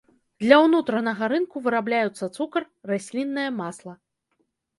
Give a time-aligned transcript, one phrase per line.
[0.43, 2.63] Для ўнутранага рынку вырабляюцца цукар,
[2.93, 3.93] расліннае масла.